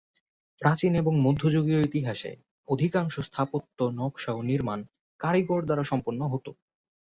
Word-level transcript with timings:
প্রাচীন 0.61 0.91
এবং 0.95 1.13
মধ্যযুগীয় 1.21 1.81
ইতিহাসে 1.83 2.31
অধিকাংশ 2.67 3.15
স্থাপত্য 3.19 3.79
নকশা 3.99 4.31
ও 4.33 4.41
নির্মাণ 4.41 4.79
কারিগর 5.19 5.61
দ্বারা 5.65 5.83
সম্পন্ন 5.83 6.21
হতো। 6.27 6.51